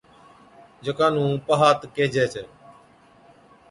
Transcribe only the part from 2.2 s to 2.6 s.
ڇَي